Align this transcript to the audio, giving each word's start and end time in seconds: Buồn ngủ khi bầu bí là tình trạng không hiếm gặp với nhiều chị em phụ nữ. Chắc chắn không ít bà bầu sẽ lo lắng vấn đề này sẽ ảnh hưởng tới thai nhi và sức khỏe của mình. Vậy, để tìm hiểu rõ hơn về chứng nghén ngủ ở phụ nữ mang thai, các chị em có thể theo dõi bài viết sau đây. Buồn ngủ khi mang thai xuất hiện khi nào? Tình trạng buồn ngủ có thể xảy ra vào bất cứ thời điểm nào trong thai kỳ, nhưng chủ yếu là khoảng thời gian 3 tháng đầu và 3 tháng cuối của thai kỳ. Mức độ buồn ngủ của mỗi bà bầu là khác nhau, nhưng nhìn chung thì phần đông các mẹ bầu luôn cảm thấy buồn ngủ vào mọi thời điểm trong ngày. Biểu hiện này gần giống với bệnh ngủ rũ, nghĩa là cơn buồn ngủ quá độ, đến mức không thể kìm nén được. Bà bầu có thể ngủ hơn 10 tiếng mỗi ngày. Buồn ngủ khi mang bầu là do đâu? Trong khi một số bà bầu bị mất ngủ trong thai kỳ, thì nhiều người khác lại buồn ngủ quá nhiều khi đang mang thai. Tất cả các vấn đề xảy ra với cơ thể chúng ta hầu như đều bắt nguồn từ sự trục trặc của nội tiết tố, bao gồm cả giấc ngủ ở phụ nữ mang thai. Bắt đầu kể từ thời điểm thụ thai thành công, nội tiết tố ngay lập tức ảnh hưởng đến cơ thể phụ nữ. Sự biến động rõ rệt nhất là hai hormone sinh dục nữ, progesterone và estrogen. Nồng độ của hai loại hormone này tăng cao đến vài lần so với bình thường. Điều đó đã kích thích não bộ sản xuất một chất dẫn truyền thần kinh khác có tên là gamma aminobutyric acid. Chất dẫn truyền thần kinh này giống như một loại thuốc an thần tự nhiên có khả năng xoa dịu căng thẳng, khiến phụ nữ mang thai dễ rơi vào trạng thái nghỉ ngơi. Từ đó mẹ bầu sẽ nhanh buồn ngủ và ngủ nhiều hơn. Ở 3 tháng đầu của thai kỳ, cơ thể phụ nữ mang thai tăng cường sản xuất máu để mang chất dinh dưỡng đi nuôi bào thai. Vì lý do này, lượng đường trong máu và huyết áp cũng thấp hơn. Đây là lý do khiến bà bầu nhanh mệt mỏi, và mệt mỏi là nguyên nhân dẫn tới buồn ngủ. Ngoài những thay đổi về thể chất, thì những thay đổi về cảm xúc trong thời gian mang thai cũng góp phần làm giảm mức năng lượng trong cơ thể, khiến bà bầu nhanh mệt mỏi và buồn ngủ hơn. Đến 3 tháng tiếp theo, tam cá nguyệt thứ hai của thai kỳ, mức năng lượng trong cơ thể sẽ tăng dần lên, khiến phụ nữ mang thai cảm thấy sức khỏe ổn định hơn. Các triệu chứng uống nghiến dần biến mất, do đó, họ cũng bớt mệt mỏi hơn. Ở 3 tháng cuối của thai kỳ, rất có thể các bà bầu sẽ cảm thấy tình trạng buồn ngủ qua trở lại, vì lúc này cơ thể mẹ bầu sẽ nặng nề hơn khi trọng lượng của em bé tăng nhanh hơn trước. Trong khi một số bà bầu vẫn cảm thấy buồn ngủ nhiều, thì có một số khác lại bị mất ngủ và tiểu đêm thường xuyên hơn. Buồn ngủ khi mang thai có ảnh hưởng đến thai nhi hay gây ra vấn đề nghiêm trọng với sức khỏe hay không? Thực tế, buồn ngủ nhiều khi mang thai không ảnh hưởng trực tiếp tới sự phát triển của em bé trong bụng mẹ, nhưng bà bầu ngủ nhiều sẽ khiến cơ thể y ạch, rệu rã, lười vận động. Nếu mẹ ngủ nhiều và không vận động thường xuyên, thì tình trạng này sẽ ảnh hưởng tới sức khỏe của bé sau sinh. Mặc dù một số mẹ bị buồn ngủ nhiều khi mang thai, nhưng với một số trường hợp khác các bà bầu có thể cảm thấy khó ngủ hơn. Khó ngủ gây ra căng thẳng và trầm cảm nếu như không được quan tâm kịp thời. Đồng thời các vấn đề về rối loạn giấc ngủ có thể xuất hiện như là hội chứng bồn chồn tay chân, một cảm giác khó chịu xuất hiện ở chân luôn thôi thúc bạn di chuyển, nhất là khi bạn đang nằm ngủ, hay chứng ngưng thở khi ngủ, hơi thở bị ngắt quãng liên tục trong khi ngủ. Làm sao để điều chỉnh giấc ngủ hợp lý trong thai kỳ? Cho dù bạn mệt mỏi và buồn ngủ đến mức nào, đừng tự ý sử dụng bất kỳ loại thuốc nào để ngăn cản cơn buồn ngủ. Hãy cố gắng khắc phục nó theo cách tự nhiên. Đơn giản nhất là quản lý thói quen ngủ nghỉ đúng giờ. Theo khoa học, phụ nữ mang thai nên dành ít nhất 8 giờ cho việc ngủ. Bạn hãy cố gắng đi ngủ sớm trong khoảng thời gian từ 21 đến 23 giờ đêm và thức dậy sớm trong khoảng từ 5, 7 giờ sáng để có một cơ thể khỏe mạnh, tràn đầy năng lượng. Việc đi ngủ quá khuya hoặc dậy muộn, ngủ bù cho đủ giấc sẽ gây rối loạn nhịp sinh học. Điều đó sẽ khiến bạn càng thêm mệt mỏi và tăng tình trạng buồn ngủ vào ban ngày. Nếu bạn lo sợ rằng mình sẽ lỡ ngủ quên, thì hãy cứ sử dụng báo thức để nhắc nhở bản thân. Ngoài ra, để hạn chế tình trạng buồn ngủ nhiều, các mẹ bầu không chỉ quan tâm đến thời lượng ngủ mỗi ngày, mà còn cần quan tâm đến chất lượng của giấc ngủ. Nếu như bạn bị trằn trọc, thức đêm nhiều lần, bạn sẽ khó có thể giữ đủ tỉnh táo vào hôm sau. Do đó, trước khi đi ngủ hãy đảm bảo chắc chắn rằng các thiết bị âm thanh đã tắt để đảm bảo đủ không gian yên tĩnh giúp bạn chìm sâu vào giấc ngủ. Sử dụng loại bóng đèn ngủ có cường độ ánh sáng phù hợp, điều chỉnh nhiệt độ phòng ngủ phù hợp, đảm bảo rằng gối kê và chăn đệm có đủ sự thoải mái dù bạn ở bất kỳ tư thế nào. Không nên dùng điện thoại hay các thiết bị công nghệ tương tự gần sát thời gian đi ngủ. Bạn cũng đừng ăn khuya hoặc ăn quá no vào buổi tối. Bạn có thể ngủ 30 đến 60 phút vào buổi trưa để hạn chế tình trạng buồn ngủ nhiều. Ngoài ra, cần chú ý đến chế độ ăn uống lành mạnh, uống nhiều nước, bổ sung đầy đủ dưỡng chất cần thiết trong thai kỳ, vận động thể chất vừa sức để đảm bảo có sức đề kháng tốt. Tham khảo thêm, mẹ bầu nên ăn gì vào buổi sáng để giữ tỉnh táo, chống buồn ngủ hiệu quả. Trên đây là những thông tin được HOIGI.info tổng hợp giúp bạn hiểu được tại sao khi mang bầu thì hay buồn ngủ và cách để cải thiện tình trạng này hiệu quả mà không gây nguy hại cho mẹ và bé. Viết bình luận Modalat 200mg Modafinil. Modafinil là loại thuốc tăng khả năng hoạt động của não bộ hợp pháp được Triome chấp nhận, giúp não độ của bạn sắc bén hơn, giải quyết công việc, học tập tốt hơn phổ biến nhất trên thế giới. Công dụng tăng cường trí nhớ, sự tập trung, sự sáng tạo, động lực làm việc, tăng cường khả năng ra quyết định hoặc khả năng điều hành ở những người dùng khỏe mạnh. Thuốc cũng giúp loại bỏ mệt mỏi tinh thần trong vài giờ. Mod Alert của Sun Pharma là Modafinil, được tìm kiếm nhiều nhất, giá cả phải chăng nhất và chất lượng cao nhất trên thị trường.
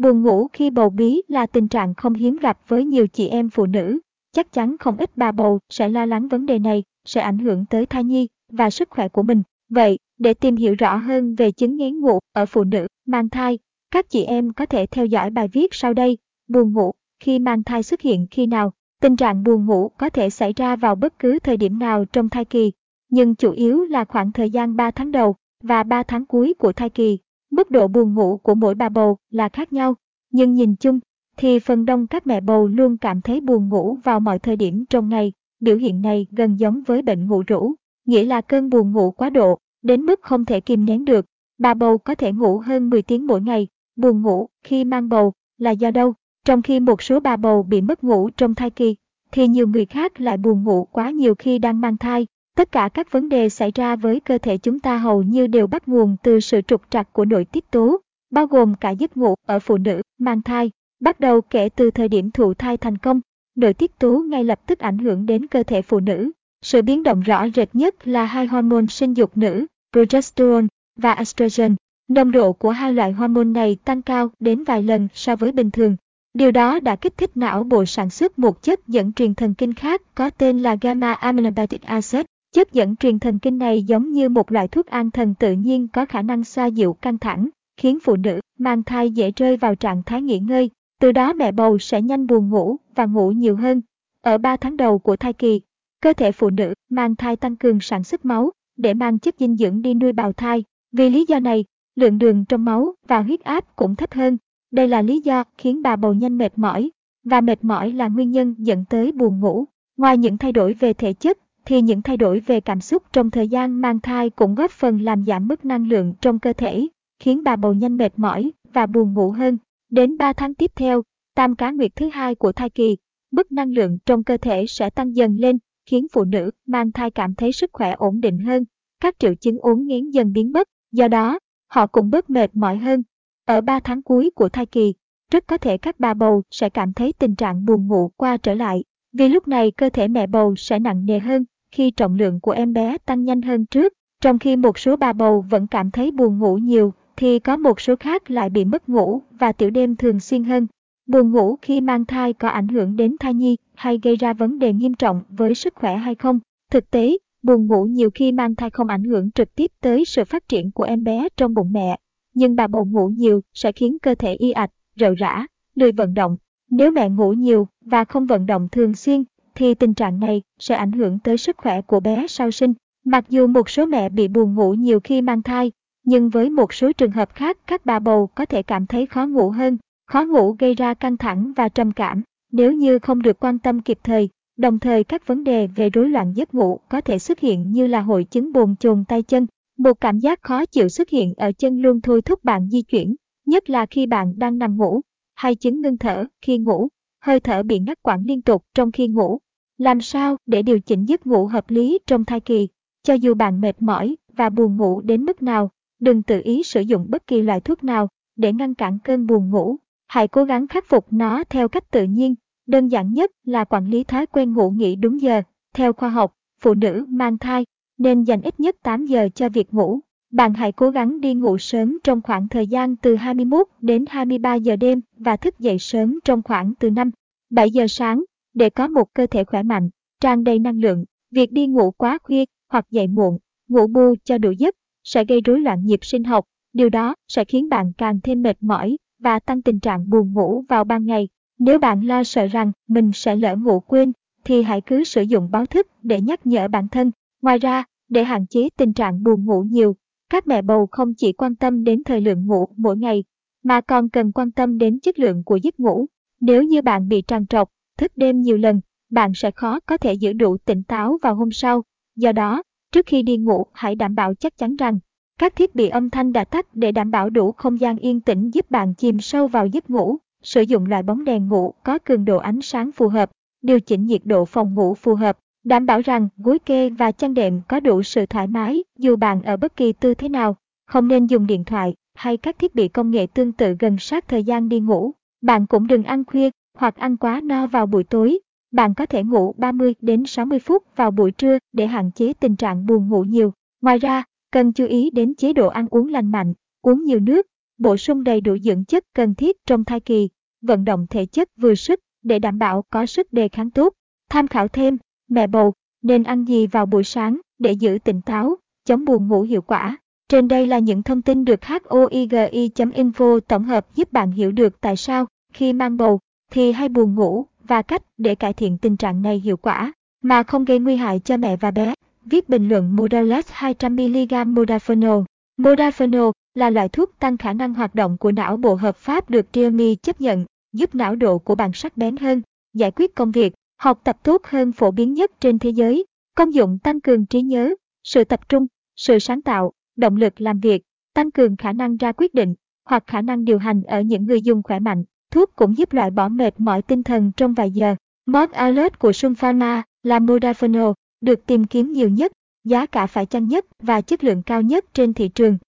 Buồn 0.00 0.22
ngủ 0.22 0.48
khi 0.52 0.70
bầu 0.70 0.90
bí 0.90 1.22
là 1.28 1.46
tình 1.46 1.68
trạng 1.68 1.94
không 1.94 2.14
hiếm 2.14 2.36
gặp 2.36 2.58
với 2.68 2.84
nhiều 2.84 3.06
chị 3.06 3.28
em 3.28 3.50
phụ 3.50 3.66
nữ. 3.66 3.98
Chắc 4.32 4.52
chắn 4.52 4.76
không 4.78 4.96
ít 4.96 5.10
bà 5.16 5.32
bầu 5.32 5.58
sẽ 5.70 5.88
lo 5.88 6.06
lắng 6.06 6.28
vấn 6.28 6.46
đề 6.46 6.58
này 6.58 6.82
sẽ 7.04 7.20
ảnh 7.20 7.38
hưởng 7.38 7.66
tới 7.66 7.86
thai 7.86 8.04
nhi 8.04 8.28
và 8.52 8.70
sức 8.70 8.90
khỏe 8.90 9.08
của 9.08 9.22
mình. 9.22 9.42
Vậy, 9.68 9.98
để 10.18 10.34
tìm 10.34 10.56
hiểu 10.56 10.74
rõ 10.78 10.96
hơn 10.96 11.34
về 11.34 11.52
chứng 11.52 11.76
nghén 11.76 12.00
ngủ 12.00 12.18
ở 12.32 12.46
phụ 12.46 12.64
nữ 12.64 12.86
mang 13.06 13.28
thai, 13.28 13.58
các 13.90 14.10
chị 14.10 14.24
em 14.24 14.52
có 14.52 14.66
thể 14.66 14.86
theo 14.86 15.06
dõi 15.06 15.30
bài 15.30 15.48
viết 15.48 15.74
sau 15.74 15.94
đây. 15.94 16.18
Buồn 16.48 16.72
ngủ 16.72 16.92
khi 17.22 17.38
mang 17.38 17.64
thai 17.64 17.82
xuất 17.82 18.00
hiện 18.00 18.26
khi 18.30 18.46
nào? 18.46 18.72
Tình 19.00 19.16
trạng 19.16 19.42
buồn 19.42 19.66
ngủ 19.66 19.90
có 19.98 20.10
thể 20.10 20.30
xảy 20.30 20.52
ra 20.52 20.76
vào 20.76 20.94
bất 20.94 21.18
cứ 21.18 21.38
thời 21.38 21.56
điểm 21.56 21.78
nào 21.78 22.04
trong 22.04 22.28
thai 22.28 22.44
kỳ, 22.44 22.72
nhưng 23.08 23.34
chủ 23.34 23.50
yếu 23.50 23.84
là 23.84 24.04
khoảng 24.04 24.32
thời 24.32 24.50
gian 24.50 24.76
3 24.76 24.90
tháng 24.90 25.12
đầu 25.12 25.36
và 25.62 25.82
3 25.82 26.02
tháng 26.02 26.26
cuối 26.26 26.54
của 26.58 26.72
thai 26.72 26.90
kỳ. 26.90 27.18
Mức 27.50 27.70
độ 27.70 27.88
buồn 27.88 28.14
ngủ 28.14 28.36
của 28.42 28.54
mỗi 28.54 28.74
bà 28.74 28.88
bầu 28.88 29.16
là 29.30 29.48
khác 29.48 29.72
nhau, 29.72 29.94
nhưng 30.32 30.54
nhìn 30.54 30.76
chung 30.76 31.00
thì 31.36 31.58
phần 31.58 31.84
đông 31.84 32.06
các 32.06 32.26
mẹ 32.26 32.40
bầu 32.40 32.66
luôn 32.66 32.96
cảm 32.96 33.20
thấy 33.20 33.40
buồn 33.40 33.68
ngủ 33.68 33.96
vào 34.04 34.20
mọi 34.20 34.38
thời 34.38 34.56
điểm 34.56 34.84
trong 34.90 35.08
ngày. 35.08 35.32
Biểu 35.60 35.76
hiện 35.76 36.02
này 36.02 36.26
gần 36.30 36.58
giống 36.58 36.82
với 36.86 37.02
bệnh 37.02 37.26
ngủ 37.26 37.42
rũ, 37.46 37.74
nghĩa 38.06 38.24
là 38.24 38.40
cơn 38.40 38.70
buồn 38.70 38.92
ngủ 38.92 39.10
quá 39.10 39.30
độ, 39.30 39.58
đến 39.82 40.02
mức 40.02 40.20
không 40.22 40.44
thể 40.44 40.60
kìm 40.60 40.84
nén 40.84 41.04
được. 41.04 41.26
Bà 41.58 41.74
bầu 41.74 41.98
có 41.98 42.14
thể 42.14 42.32
ngủ 42.32 42.58
hơn 42.58 42.90
10 42.90 43.02
tiếng 43.02 43.26
mỗi 43.26 43.40
ngày. 43.40 43.68
Buồn 43.96 44.22
ngủ 44.22 44.48
khi 44.64 44.84
mang 44.84 45.08
bầu 45.08 45.32
là 45.58 45.70
do 45.70 45.90
đâu? 45.90 46.14
Trong 46.44 46.62
khi 46.62 46.80
một 46.80 47.02
số 47.02 47.20
bà 47.20 47.36
bầu 47.36 47.62
bị 47.62 47.80
mất 47.80 48.04
ngủ 48.04 48.30
trong 48.36 48.54
thai 48.54 48.70
kỳ, 48.70 48.96
thì 49.32 49.48
nhiều 49.48 49.68
người 49.68 49.86
khác 49.86 50.20
lại 50.20 50.36
buồn 50.36 50.64
ngủ 50.64 50.84
quá 50.92 51.10
nhiều 51.10 51.34
khi 51.34 51.58
đang 51.58 51.80
mang 51.80 51.96
thai. 51.96 52.26
Tất 52.56 52.72
cả 52.72 52.88
các 52.94 53.12
vấn 53.12 53.28
đề 53.28 53.48
xảy 53.48 53.72
ra 53.74 53.96
với 53.96 54.20
cơ 54.20 54.38
thể 54.38 54.58
chúng 54.58 54.78
ta 54.78 54.98
hầu 54.98 55.22
như 55.22 55.46
đều 55.46 55.66
bắt 55.66 55.88
nguồn 55.88 56.16
từ 56.22 56.40
sự 56.40 56.60
trục 56.60 56.82
trặc 56.90 57.12
của 57.12 57.24
nội 57.24 57.44
tiết 57.44 57.70
tố, 57.70 58.00
bao 58.30 58.46
gồm 58.46 58.74
cả 58.74 58.90
giấc 58.90 59.16
ngủ 59.16 59.34
ở 59.46 59.58
phụ 59.58 59.76
nữ 59.76 60.02
mang 60.18 60.42
thai. 60.42 60.70
Bắt 61.00 61.20
đầu 61.20 61.40
kể 61.40 61.68
từ 61.68 61.90
thời 61.90 62.08
điểm 62.08 62.30
thụ 62.30 62.54
thai 62.54 62.76
thành 62.76 62.98
công, 62.98 63.20
nội 63.56 63.74
tiết 63.74 63.98
tố 63.98 64.18
ngay 64.18 64.44
lập 64.44 64.60
tức 64.66 64.78
ảnh 64.78 64.98
hưởng 64.98 65.26
đến 65.26 65.46
cơ 65.46 65.62
thể 65.62 65.82
phụ 65.82 66.00
nữ. 66.00 66.30
Sự 66.62 66.82
biến 66.82 67.02
động 67.02 67.20
rõ 67.20 67.48
rệt 67.48 67.74
nhất 67.74 68.08
là 68.08 68.24
hai 68.24 68.46
hormone 68.46 68.86
sinh 68.86 69.14
dục 69.14 69.36
nữ, 69.36 69.66
progesterone 69.92 70.66
và 70.96 71.12
estrogen. 71.12 71.76
Nồng 72.08 72.32
độ 72.32 72.52
của 72.52 72.70
hai 72.70 72.92
loại 72.92 73.12
hormone 73.12 73.44
này 73.44 73.76
tăng 73.84 74.02
cao 74.02 74.30
đến 74.40 74.64
vài 74.64 74.82
lần 74.82 75.08
so 75.14 75.36
với 75.36 75.52
bình 75.52 75.70
thường. 75.70 75.96
Điều 76.34 76.50
đó 76.50 76.80
đã 76.80 76.96
kích 76.96 77.16
thích 77.16 77.30
não 77.34 77.64
bộ 77.64 77.84
sản 77.84 78.10
xuất 78.10 78.38
một 78.38 78.62
chất 78.62 78.88
dẫn 78.88 79.12
truyền 79.12 79.34
thần 79.34 79.54
kinh 79.54 79.74
khác 79.74 80.02
có 80.14 80.30
tên 80.30 80.58
là 80.58 80.76
gamma 80.80 81.12
aminobutyric 81.12 81.82
acid. 81.82 82.20
Chất 82.54 82.72
dẫn 82.72 82.96
truyền 82.96 83.18
thần 83.18 83.38
kinh 83.38 83.58
này 83.58 83.82
giống 83.82 84.12
như 84.12 84.28
một 84.28 84.52
loại 84.52 84.68
thuốc 84.68 84.86
an 84.86 85.10
thần 85.10 85.34
tự 85.34 85.52
nhiên 85.52 85.88
có 85.88 86.06
khả 86.06 86.22
năng 86.22 86.44
xoa 86.44 86.66
dịu 86.66 86.92
căng 86.92 87.18
thẳng, 87.18 87.48
khiến 87.76 87.98
phụ 88.02 88.16
nữ 88.16 88.40
mang 88.58 88.82
thai 88.82 89.10
dễ 89.10 89.30
rơi 89.36 89.56
vào 89.56 89.74
trạng 89.74 90.02
thái 90.02 90.22
nghỉ 90.22 90.38
ngơi. 90.38 90.70
Từ 91.00 91.12
đó 91.12 91.32
mẹ 91.32 91.52
bầu 91.52 91.78
sẽ 91.78 92.02
nhanh 92.02 92.26
buồn 92.26 92.48
ngủ 92.48 92.76
và 92.94 93.06
ngủ 93.06 93.30
nhiều 93.30 93.56
hơn. 93.56 93.80
Ở 94.22 94.38
3 94.38 94.56
tháng 94.56 94.76
đầu 94.76 94.98
của 94.98 95.16
thai 95.16 95.32
kỳ, 95.32 95.60
cơ 96.00 96.12
thể 96.12 96.32
phụ 96.32 96.50
nữ 96.50 96.74
mang 96.90 97.16
thai 97.16 97.36
tăng 97.36 97.56
cường 97.56 97.80
sản 97.80 98.04
xuất 98.04 98.24
máu 98.24 98.50
để 98.76 98.94
mang 98.94 99.18
chất 99.18 99.34
dinh 99.38 99.56
dưỡng 99.56 99.82
đi 99.82 99.94
nuôi 99.94 100.12
bào 100.12 100.32
thai. 100.32 100.64
Vì 100.92 101.10
lý 101.10 101.24
do 101.28 101.38
này, 101.38 101.64
lượng 101.96 102.18
đường 102.18 102.44
trong 102.44 102.64
máu 102.64 102.94
và 103.06 103.20
huyết 103.20 103.40
áp 103.40 103.76
cũng 103.76 103.96
thấp 103.96 104.12
hơn. 104.12 104.38
Đây 104.70 104.88
là 104.88 105.02
lý 105.02 105.20
do 105.20 105.44
khiến 105.58 105.82
bà 105.82 105.96
bầu 105.96 106.14
nhanh 106.14 106.38
mệt 106.38 106.58
mỏi, 106.58 106.90
và 107.24 107.40
mệt 107.40 107.64
mỏi 107.64 107.92
là 107.92 108.08
nguyên 108.08 108.30
nhân 108.30 108.54
dẫn 108.58 108.84
tới 108.90 109.12
buồn 109.12 109.40
ngủ. 109.40 109.64
Ngoài 109.96 110.18
những 110.18 110.38
thay 110.38 110.52
đổi 110.52 110.72
về 110.72 110.92
thể 110.92 111.12
chất, 111.12 111.38
thì 111.64 111.82
những 111.82 112.02
thay 112.02 112.16
đổi 112.16 112.40
về 112.40 112.60
cảm 112.60 112.80
xúc 112.80 113.02
trong 113.12 113.30
thời 113.30 113.48
gian 113.48 113.80
mang 113.80 114.00
thai 114.00 114.30
cũng 114.30 114.54
góp 114.54 114.70
phần 114.70 115.00
làm 115.00 115.24
giảm 115.24 115.48
mức 115.48 115.64
năng 115.64 115.86
lượng 115.86 116.14
trong 116.20 116.38
cơ 116.38 116.52
thể, 116.52 116.88
khiến 117.18 117.44
bà 117.44 117.56
bầu 117.56 117.74
nhanh 117.74 117.96
mệt 117.96 118.18
mỏi 118.18 118.50
và 118.72 118.86
buồn 118.86 119.14
ngủ 119.14 119.30
hơn. 119.30 119.58
Đến 119.90 120.18
3 120.18 120.32
tháng 120.32 120.54
tiếp 120.54 120.70
theo, 120.76 121.02
tam 121.34 121.56
cá 121.56 121.70
nguyệt 121.70 121.90
thứ 121.96 122.08
hai 122.08 122.34
của 122.34 122.52
thai 122.52 122.70
kỳ, 122.70 122.96
mức 123.32 123.52
năng 123.52 123.72
lượng 123.72 123.98
trong 124.06 124.24
cơ 124.24 124.36
thể 124.36 124.64
sẽ 124.68 124.90
tăng 124.90 125.16
dần 125.16 125.36
lên, 125.36 125.58
khiến 125.86 126.06
phụ 126.12 126.24
nữ 126.24 126.50
mang 126.66 126.92
thai 126.92 127.10
cảm 127.10 127.34
thấy 127.34 127.52
sức 127.52 127.70
khỏe 127.72 127.92
ổn 127.92 128.20
định 128.20 128.38
hơn. 128.38 128.64
Các 129.00 129.18
triệu 129.18 129.34
chứng 129.34 129.58
uống 129.58 129.86
nghiến 129.86 130.10
dần 130.10 130.32
biến 130.32 130.52
mất, 130.52 130.68
do 130.92 131.08
đó, 131.08 131.38
họ 131.70 131.86
cũng 131.86 132.10
bớt 132.10 132.30
mệt 132.30 132.50
mỏi 132.56 132.76
hơn. 132.76 133.02
Ở 133.46 133.60
3 133.60 133.80
tháng 133.80 134.02
cuối 134.02 134.30
của 134.34 134.48
thai 134.48 134.66
kỳ, 134.66 134.94
rất 135.32 135.46
có 135.46 135.58
thể 135.58 135.78
các 135.78 136.00
bà 136.00 136.14
bầu 136.14 136.42
sẽ 136.50 136.68
cảm 136.68 136.92
thấy 136.92 137.12
tình 137.12 137.34
trạng 137.34 137.64
buồn 137.64 137.86
ngủ 137.86 138.10
qua 138.16 138.36
trở 138.36 138.54
lại, 138.54 138.84
vì 139.12 139.28
lúc 139.28 139.48
này 139.48 139.70
cơ 139.70 139.88
thể 139.88 140.08
mẹ 140.08 140.26
bầu 140.26 140.56
sẽ 140.56 140.78
nặng 140.78 141.06
nề 141.06 141.18
hơn 141.18 141.44
khi 141.70 141.90
trọng 141.90 142.14
lượng 142.14 142.40
của 142.40 142.50
em 142.50 142.72
bé 142.72 142.98
tăng 142.98 143.24
nhanh 143.24 143.42
hơn 143.42 143.66
trước. 143.66 143.92
Trong 144.20 144.38
khi 144.38 144.56
một 144.56 144.78
số 144.78 144.96
bà 144.96 145.12
bầu 145.12 145.44
vẫn 145.50 145.66
cảm 145.66 145.90
thấy 145.90 146.10
buồn 146.10 146.38
ngủ 146.38 146.56
nhiều, 146.56 146.92
thì 147.16 147.38
có 147.38 147.56
một 147.56 147.80
số 147.80 147.96
khác 147.96 148.30
lại 148.30 148.50
bị 148.50 148.64
mất 148.64 148.88
ngủ 148.88 149.22
và 149.38 149.52
tiểu 149.52 149.70
đêm 149.70 149.96
thường 149.96 150.20
xuyên 150.20 150.44
hơn. 150.44 150.66
Buồn 151.06 151.32
ngủ 151.32 151.56
khi 151.62 151.80
mang 151.80 152.04
thai 152.04 152.32
có 152.32 152.48
ảnh 152.48 152.68
hưởng 152.68 152.96
đến 152.96 153.16
thai 153.20 153.34
nhi 153.34 153.56
hay 153.74 154.00
gây 154.02 154.16
ra 154.16 154.32
vấn 154.32 154.58
đề 154.58 154.72
nghiêm 154.72 154.94
trọng 154.94 155.22
với 155.28 155.54
sức 155.54 155.74
khỏe 155.74 155.96
hay 155.96 156.14
không? 156.14 156.38
Thực 156.70 156.90
tế, 156.90 157.16
buồn 157.42 157.66
ngủ 157.66 157.84
nhiều 157.84 158.10
khi 158.14 158.32
mang 158.32 158.54
thai 158.54 158.70
không 158.70 158.88
ảnh 158.88 159.04
hưởng 159.04 159.30
trực 159.30 159.54
tiếp 159.54 159.70
tới 159.80 160.04
sự 160.04 160.24
phát 160.24 160.48
triển 160.48 160.70
của 160.70 160.84
em 160.84 161.04
bé 161.04 161.28
trong 161.36 161.54
bụng 161.54 161.72
mẹ, 161.72 161.98
nhưng 162.34 162.56
bà 162.56 162.66
bầu 162.66 162.84
ngủ 162.84 163.08
nhiều 163.08 163.40
sẽ 163.54 163.72
khiến 163.72 163.98
cơ 164.02 164.14
thể 164.14 164.34
y 164.34 164.50
ạch, 164.50 164.70
rệu 164.96 165.14
rã, 165.14 165.46
lười 165.74 165.92
vận 165.92 166.14
động. 166.14 166.36
Nếu 166.70 166.90
mẹ 166.90 167.08
ngủ 167.08 167.32
nhiều 167.32 167.68
và 167.84 168.04
không 168.04 168.26
vận 168.26 168.46
động 168.46 168.68
thường 168.68 168.94
xuyên, 168.94 169.24
thì 169.54 169.74
tình 169.74 169.94
trạng 169.94 170.20
này 170.20 170.42
sẽ 170.58 170.74
ảnh 170.74 170.92
hưởng 170.92 171.18
tới 171.18 171.36
sức 171.38 171.56
khỏe 171.56 171.82
của 171.82 172.00
bé 172.00 172.26
sau 172.26 172.50
sinh. 172.50 172.72
Mặc 173.04 173.24
dù 173.28 173.46
một 173.46 173.70
số 173.70 173.86
mẹ 173.86 174.08
bị 174.08 174.28
buồn 174.28 174.54
ngủ 174.54 174.74
nhiều 174.74 175.00
khi 175.00 175.22
mang 175.22 175.42
thai, 175.42 175.72
nhưng 176.04 176.28
với 176.28 176.50
một 176.50 176.72
số 176.72 176.92
trường 176.92 177.10
hợp 177.10 177.34
khác 177.34 177.58
các 177.66 177.86
bà 177.86 177.98
bầu 177.98 178.26
có 178.26 178.44
thể 178.44 178.62
cảm 178.62 178.86
thấy 178.86 179.06
khó 179.06 179.26
ngủ 179.26 179.50
hơn. 179.50 179.78
Khó 180.06 180.24
ngủ 180.24 180.56
gây 180.58 180.74
ra 180.74 180.94
căng 180.94 181.16
thẳng 181.16 181.52
và 181.56 181.68
trầm 181.68 181.92
cảm 181.92 182.22
nếu 182.52 182.72
như 182.72 182.98
không 182.98 183.22
được 183.22 183.40
quan 183.40 183.58
tâm 183.58 183.80
kịp 183.80 183.98
thời. 184.04 184.28
Đồng 184.56 184.78
thời 184.78 185.04
các 185.04 185.26
vấn 185.26 185.44
đề 185.44 185.66
về 185.66 185.90
rối 185.90 186.08
loạn 186.08 186.32
giấc 186.36 186.54
ngủ 186.54 186.80
có 186.88 187.00
thể 187.00 187.18
xuất 187.18 187.40
hiện 187.40 187.72
như 187.72 187.86
là 187.86 188.00
hội 188.00 188.24
chứng 188.24 188.52
bồn 188.52 188.76
chồn 188.76 189.04
tay 189.04 189.22
chân, 189.22 189.46
một 189.78 190.00
cảm 190.00 190.18
giác 190.18 190.42
khó 190.42 190.66
chịu 190.66 190.88
xuất 190.88 191.08
hiện 191.08 191.34
ở 191.34 191.52
chân 191.52 191.82
luôn 191.82 192.00
thôi 192.00 192.22
thúc 192.22 192.44
bạn 192.44 192.68
di 192.68 192.82
chuyển, 192.82 193.14
nhất 193.46 193.70
là 193.70 193.86
khi 193.86 194.06
bạn 194.06 194.34
đang 194.36 194.58
nằm 194.58 194.76
ngủ, 194.76 195.00
hay 195.40 195.54
chứng 195.54 195.80
ngưng 195.80 195.98
thở 195.98 196.24
khi 196.42 196.58
ngủ, 196.58 196.88
hơi 197.20 197.40
thở 197.40 197.62
bị 197.62 197.78
ngắt 197.78 198.02
quãng 198.02 198.24
liên 198.26 198.42
tục 198.42 198.64
trong 198.74 198.92
khi 198.92 199.08
ngủ. 199.08 199.38
Làm 199.78 200.00
sao 200.00 200.36
để 200.46 200.62
điều 200.62 200.80
chỉnh 200.80 201.04
giấc 201.04 201.26
ngủ 201.26 201.46
hợp 201.46 201.70
lý 201.70 201.98
trong 202.06 202.24
thai 202.24 202.40
kỳ? 202.40 202.68
Cho 203.02 203.14
dù 203.14 203.34
bạn 203.34 203.60
mệt 203.60 203.82
mỏi 203.82 204.16
và 204.36 204.50
buồn 204.50 204.76
ngủ 204.76 205.00
đến 205.00 205.24
mức 205.24 205.42
nào, 205.42 205.70
đừng 206.00 206.22
tự 206.22 206.40
ý 206.44 206.62
sử 206.62 206.80
dụng 206.80 207.06
bất 207.08 207.26
kỳ 207.26 207.42
loại 207.42 207.60
thuốc 207.60 207.84
nào 207.84 208.08
để 208.36 208.52
ngăn 208.52 208.74
cản 208.74 208.98
cơn 209.04 209.26
buồn 209.26 209.50
ngủ. 209.50 209.76
Hãy 210.06 210.28
cố 210.28 210.44
gắng 210.44 210.68
khắc 210.68 210.84
phục 210.88 211.06
nó 211.10 211.44
theo 211.44 211.68
cách 211.68 211.90
tự 211.90 212.04
nhiên. 212.04 212.34
Đơn 212.66 212.88
giản 212.88 213.12
nhất 213.12 213.30
là 213.44 213.64
quản 213.64 213.86
lý 213.86 214.04
thói 214.04 214.26
quen 214.26 214.52
ngủ 214.52 214.70
nghỉ 214.70 214.96
đúng 214.96 215.20
giờ. 215.20 215.42
Theo 215.74 215.92
khoa 215.92 216.08
học, 216.08 216.34
phụ 216.60 216.74
nữ 216.74 217.04
mang 217.08 217.38
thai 217.38 217.66
nên 217.98 218.22
dành 218.22 218.42
ít 218.42 218.60
nhất 218.60 218.76
8 218.82 219.06
giờ 219.06 219.28
cho 219.34 219.48
việc 219.48 219.74
ngủ. 219.74 220.00
Bạn 220.30 220.54
hãy 220.54 220.72
cố 220.72 220.90
gắng 220.90 221.20
đi 221.20 221.34
ngủ 221.34 221.58
sớm 221.58 221.98
trong 222.04 222.22
khoảng 222.22 222.48
thời 222.48 222.66
gian 222.66 222.96
từ 222.96 223.16
21 223.16 223.66
đến 223.80 224.04
23 224.08 224.54
giờ 224.54 224.76
đêm 224.76 225.00
và 225.16 225.36
thức 225.36 225.58
dậy 225.58 225.78
sớm 225.78 226.18
trong 226.24 226.42
khoảng 226.42 226.74
từ 226.74 226.90
5, 226.90 227.10
7 227.50 227.70
giờ 227.70 227.86
sáng 227.88 228.24
để 228.54 228.70
có 228.70 228.88
một 228.88 229.14
cơ 229.14 229.26
thể 229.26 229.44
khỏe 229.44 229.62
mạnh, 229.62 229.90
tràn 230.20 230.44
đầy 230.44 230.58
năng 230.58 230.78
lượng. 230.78 231.04
Việc 231.30 231.52
đi 231.52 231.66
ngủ 231.66 231.90
quá 231.90 232.18
khuya 232.22 232.44
hoặc 232.68 232.90
dậy 232.90 233.06
muộn, 233.06 233.38
ngủ 233.68 233.86
bù 233.86 234.14
cho 234.24 234.38
đủ 234.38 234.50
giấc 234.50 234.74
sẽ 235.04 235.24
gây 235.24 235.40
rối 235.40 235.60
loạn 235.60 235.86
nhịp 235.86 236.04
sinh 236.04 236.24
học. 236.24 236.44
Điều 236.72 236.88
đó 236.88 237.14
sẽ 237.28 237.44
khiến 237.44 237.68
bạn 237.68 237.92
càng 237.98 238.20
thêm 238.22 238.42
mệt 238.42 238.56
mỏi 238.60 238.96
và 239.18 239.38
tăng 239.38 239.62
tình 239.62 239.80
trạng 239.80 240.10
buồn 240.10 240.32
ngủ 240.32 240.64
vào 240.68 240.84
ban 240.84 241.04
ngày. 241.06 241.28
Nếu 241.58 241.78
bạn 241.78 242.00
lo 242.00 242.24
sợ 242.24 242.46
rằng 242.46 242.72
mình 242.88 243.10
sẽ 243.14 243.36
lỡ 243.36 243.56
ngủ 243.56 243.80
quên, 243.80 244.12
thì 244.44 244.62
hãy 244.62 244.80
cứ 244.80 245.04
sử 245.04 245.22
dụng 245.22 245.50
báo 245.50 245.66
thức 245.66 245.86
để 246.02 246.20
nhắc 246.20 246.46
nhở 246.46 246.68
bản 246.68 246.88
thân. 246.88 247.10
Ngoài 247.42 247.58
ra, 247.58 247.84
để 248.08 248.24
hạn 248.24 248.46
chế 248.46 248.68
tình 248.76 248.92
trạng 248.92 249.22
buồn 249.22 249.44
ngủ 249.44 249.62
nhiều, 249.62 249.96
các 250.30 250.46
mẹ 250.46 250.62
bầu 250.62 250.88
không 250.90 251.14
chỉ 251.14 251.32
quan 251.32 251.54
tâm 251.54 251.84
đến 251.84 252.04
thời 252.04 252.20
lượng 252.20 252.46
ngủ 252.46 252.68
mỗi 252.76 252.96
ngày, 252.96 253.24
mà 253.62 253.80
còn 253.80 254.08
cần 254.08 254.32
quan 254.32 254.50
tâm 254.50 254.78
đến 254.78 255.00
chất 255.00 255.18
lượng 255.18 255.44
của 255.44 255.56
giấc 255.56 255.80
ngủ. 255.80 256.06
Nếu 256.40 256.62
như 256.62 256.82
bạn 256.82 257.08
bị 257.08 257.22
trằn 257.26 257.46
trọc, 257.46 257.68
thức 257.98 258.12
đêm 258.16 258.40
nhiều 258.40 258.56
lần, 258.56 258.80
bạn 259.10 259.32
sẽ 259.34 259.50
khó 259.50 259.80
có 259.80 259.96
thể 259.96 260.14
giữ 260.14 260.32
đủ 260.32 260.56
tỉnh 260.56 260.82
táo 260.82 261.18
vào 261.22 261.34
hôm 261.34 261.52
sau. 261.52 261.84
Do 262.16 262.32
đó, 262.32 262.62
trước 262.92 263.06
khi 263.06 263.22
đi 263.22 263.36
ngủ 263.36 263.66
hãy 263.72 263.94
đảm 263.94 264.14
bảo 264.14 264.34
chắc 264.34 264.58
chắn 264.58 264.76
rằng 264.76 264.98
các 265.38 265.56
thiết 265.56 265.74
bị 265.74 265.88
âm 265.88 266.10
thanh 266.10 266.32
đã 266.32 266.44
tắt 266.44 266.66
để 266.74 266.92
đảm 266.92 267.10
bảo 267.10 267.30
đủ 267.30 267.52
không 267.52 267.80
gian 267.80 267.96
yên 267.96 268.20
tĩnh 268.20 268.50
giúp 268.50 268.70
bạn 268.70 268.94
chìm 268.94 269.20
sâu 269.20 269.46
vào 269.46 269.66
giấc 269.66 269.90
ngủ. 269.90 270.16
Sử 270.42 270.62
dụng 270.62 270.86
loại 270.86 271.02
bóng 271.02 271.24
đèn 271.24 271.48
ngủ 271.48 271.74
có 271.84 271.98
cường 271.98 272.24
độ 272.24 272.36
ánh 272.36 272.60
sáng 272.62 272.92
phù 272.92 273.08
hợp, 273.08 273.30
điều 273.62 273.80
chỉnh 273.80 274.06
nhiệt 274.06 274.20
độ 274.24 274.44
phòng 274.44 274.74
ngủ 274.74 274.94
phù 274.94 275.14
hợp, 275.14 275.38
đảm 275.64 275.86
bảo 275.86 276.00
rằng 276.00 276.28
gối 276.36 276.58
kê 276.58 276.90
và 276.90 277.12
chăn 277.12 277.34
đệm 277.34 277.60
có 277.68 277.80
đủ 277.80 278.02
sự 278.02 278.26
thoải 278.26 278.46
mái 278.46 278.84
dù 278.98 279.16
bạn 279.16 279.42
ở 279.42 279.56
bất 279.56 279.76
kỳ 279.76 279.92
tư 279.92 280.14
thế 280.14 280.28
nào. 280.28 280.56
Không 280.86 281.08
nên 281.08 281.26
dùng 281.26 281.46
điện 281.46 281.64
thoại 281.64 281.94
hay 282.14 282.36
các 282.36 282.58
thiết 282.58 282.74
bị 282.74 282.88
công 282.88 283.10
nghệ 283.10 283.26
tương 283.34 283.52
tự 283.52 283.76
gần 283.78 283.98
sát 283.98 284.28
thời 284.28 284.44
gian 284.44 284.68
đi 284.68 284.80
ngủ. 284.80 285.12
Bạn 285.42 285.66
cũng 285.66 285.86
đừng 285.86 286.02
ăn 286.02 286.24
khuya 286.24 286.50
hoặc 286.78 286.96
ăn 286.96 287.16
quá 287.16 287.40
no 287.44 287.66
vào 287.66 287.86
buổi 287.86 288.04
tối. 288.04 288.38
Bạn 288.72 288.94
có 288.94 289.06
thể 289.06 289.22
ngủ 289.22 289.54
30 289.58 289.94
đến 290.00 290.26
60 290.26 290.58
phút 290.58 290.82
vào 290.96 291.10
buổi 291.10 291.30
trưa 291.30 291.58
để 291.72 291.86
hạn 291.86 292.10
chế 292.10 292.32
tình 292.32 292.56
trạng 292.56 292.86
buồn 292.86 293.08
ngủ 293.08 293.24
nhiều. 293.24 293.52
Ngoài 293.82 293.98
ra, 293.98 294.24
cần 294.52 294.72
chú 294.72 294.86
ý 294.86 295.10
đến 295.10 295.34
chế 295.34 295.52
độ 295.52 295.68
ăn 295.68 295.86
uống 295.90 296.08
lành 296.08 296.30
mạnh, 296.30 296.54
uống 296.82 297.04
nhiều 297.04 297.20
nước, 297.20 297.46
bổ 297.78 297.96
sung 297.96 298.24
đầy 298.24 298.40
đủ 298.40 298.58
dưỡng 298.58 298.84
chất 298.84 299.04
cần 299.14 299.34
thiết 299.34 299.56
trong 299.66 299.84
thai 299.84 300.00
kỳ, 300.00 300.28
vận 300.62 300.84
động 300.84 301.06
thể 301.10 301.26
chất 301.26 301.48
vừa 301.56 301.74
sức 301.74 302.00
để 302.22 302.38
đảm 302.38 302.58
bảo 302.58 302.84
có 302.90 303.06
sức 303.06 303.32
đề 303.32 303.48
kháng 303.48 303.70
tốt. 303.70 303.92
Tham 304.30 304.48
khảo 304.48 304.68
thêm, 304.68 304.98
mẹ 305.30 305.46
bầu 305.46 305.72
nên 306.02 306.22
ăn 306.22 306.44
gì 306.44 306.66
vào 306.66 306.86
buổi 306.86 307.04
sáng 307.04 307.40
để 307.58 307.72
giữ 307.72 307.98
tỉnh 308.04 308.20
táo, 308.20 308.56
chống 308.84 309.04
buồn 309.04 309.28
ngủ 309.28 309.42
hiệu 309.42 309.62
quả. 309.62 309.96
Trên 310.28 310.48
đây 310.48 310.66
là 310.66 310.78
những 310.78 311.02
thông 311.02 311.22
tin 311.22 311.44
được 311.44 311.64
HOIGI.info 311.64 313.40
tổng 313.40 313.64
hợp 313.64 313.86
giúp 313.94 314.12
bạn 314.12 314.30
hiểu 314.30 314.52
được 314.52 314.80
tại 314.80 314.96
sao 314.96 315.26
khi 315.52 315.72
mang 315.72 315.96
bầu 315.96 316.18
thì 316.52 316.72
hay 316.72 316.88
buồn 316.88 317.14
ngủ 317.14 317.46
và 317.64 317.82
cách 317.82 318.02
để 318.18 318.34
cải 318.34 318.52
thiện 318.52 318.78
tình 318.78 318.96
trạng 318.96 319.22
này 319.22 319.38
hiệu 319.38 319.56
quả 319.56 319.92
mà 320.22 320.42
không 320.42 320.64
gây 320.64 320.78
nguy 320.78 320.96
hại 320.96 321.20
cho 321.24 321.36
mẹ 321.36 321.56
và 321.56 321.70
bé. 321.70 321.94
Viết 322.24 322.48
bình 322.48 322.68
luận 322.68 322.96
Modalat 322.96 323.46
200mg 323.46 324.54
Modafinil. 324.54 325.24
Modafinil 325.58 326.32
là 326.54 326.70
loại 326.70 326.88
thuốc 326.88 327.10
tăng 327.18 327.36
khả 327.36 327.52
năng 327.52 327.74
hoạt 327.74 327.94
động 327.94 328.16
của 328.18 328.32
não 328.32 328.56
bộ 328.56 328.74
hợp 328.74 328.96
pháp 328.96 329.30
được 329.30 329.46
Triome 329.52 329.94
chấp 329.94 330.20
nhận, 330.20 330.44
giúp 330.72 330.94
não 330.94 331.16
độ 331.16 331.38
của 331.38 331.54
bạn 331.54 331.72
sắc 331.72 331.96
bén 331.96 332.16
hơn, 332.16 332.42
giải 332.74 332.90
quyết 332.90 333.14
công 333.14 333.32
việc, 333.32 333.54
học 333.80 334.00
tập 334.04 334.16
tốt 334.22 334.42
hơn 334.44 334.72
phổ 334.72 334.90
biến 334.90 335.14
nhất 335.14 335.30
trên 335.40 335.58
thế 335.58 335.70
giới. 335.70 336.06
Công 336.34 336.54
dụng 336.54 336.78
tăng 336.78 337.00
cường 337.00 337.26
trí 337.26 337.42
nhớ, 337.42 337.74
sự 338.04 338.24
tập 338.24 338.48
trung, 338.48 338.66
sự 338.96 339.18
sáng 339.18 339.42
tạo, 339.42 339.72
động 339.96 340.16
lực 340.16 340.40
làm 340.40 340.60
việc, 340.60 340.82
tăng 341.14 341.30
cường 341.30 341.56
khả 341.56 341.72
năng 341.72 341.96
ra 341.96 342.12
quyết 342.12 342.34
định 342.34 342.54
hoặc 342.84 343.04
khả 343.06 343.22
năng 343.22 343.44
điều 343.44 343.58
hành 343.58 343.82
ở 343.82 344.00
những 344.00 344.26
người 344.26 344.42
dùng 344.42 344.62
khỏe 344.62 344.78
mạnh. 344.78 345.04
Thuốc 345.30 345.50
cũng 345.56 345.78
giúp 345.78 345.92
loại 345.92 346.10
bỏ 346.10 346.28
mệt 346.28 346.60
mỏi 346.60 346.82
tinh 346.82 347.02
thần 347.02 347.32
trong 347.36 347.54
vài 347.54 347.70
giờ. 347.70 347.94
Mod 348.26 348.50
Alert 348.50 348.98
của 348.98 349.12
Sun 349.12 349.34
Pharma 349.34 349.82
là 350.02 350.18
Modafinil, 350.18 350.94
được 351.20 351.46
tìm 351.46 351.64
kiếm 351.64 351.92
nhiều 351.92 352.08
nhất, 352.08 352.32
giá 352.64 352.86
cả 352.86 353.06
phải 353.06 353.26
chăng 353.26 353.48
nhất 353.48 353.66
và 353.82 354.00
chất 354.00 354.24
lượng 354.24 354.42
cao 354.42 354.62
nhất 354.62 354.84
trên 354.94 355.14
thị 355.14 355.28
trường. 355.28 355.58